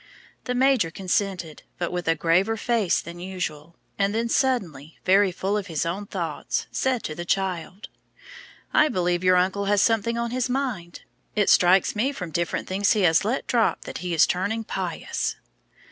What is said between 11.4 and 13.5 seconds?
strikes me from different things he has let